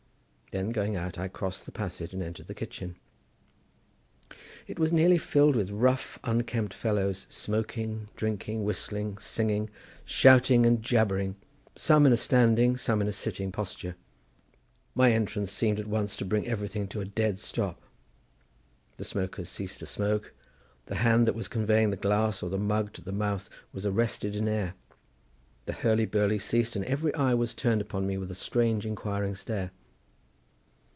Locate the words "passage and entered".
1.71-2.47